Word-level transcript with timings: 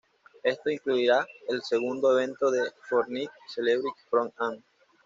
Esto 0.41 0.71
incluirá 0.71 1.27
el 1.47 1.61
segundo 1.61 2.17
evento 2.19 2.49
de 2.49 2.71
"Fortnite 2.89 3.31
Celebrity 3.53 3.99
Pro-Am". 4.09 4.63